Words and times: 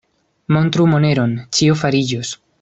Montru 0.55 0.87
moneron, 0.95 1.37
ĉio 1.59 1.79
fariĝos. 1.85 2.35